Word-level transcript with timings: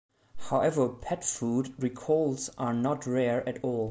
However 0.49 0.89
pet 0.89 1.23
food 1.23 1.75
recalls 1.77 2.49
are 2.57 2.73
not 2.73 3.05
rare 3.05 3.47
at 3.47 3.63
all. 3.63 3.79